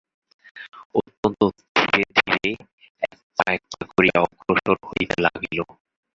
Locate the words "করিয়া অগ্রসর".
3.91-4.77